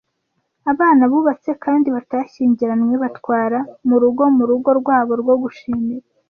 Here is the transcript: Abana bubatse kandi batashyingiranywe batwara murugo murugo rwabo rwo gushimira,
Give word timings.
Abana 0.71 1.03
bubatse 1.11 1.51
kandi 1.63 1.87
batashyingiranywe 1.95 2.95
batwara 3.03 3.59
murugo 3.87 4.23
murugo 4.37 4.69
rwabo 4.79 5.13
rwo 5.21 5.35
gushimira, 5.43 6.05